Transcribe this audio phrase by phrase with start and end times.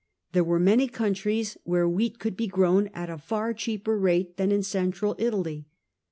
[0.31, 4.51] There were many countries where wheat could be grown at a far cheaper rate than
[4.51, 5.67] in Central Italy.